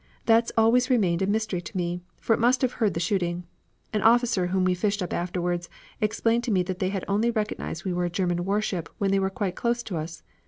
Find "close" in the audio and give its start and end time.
9.55-9.83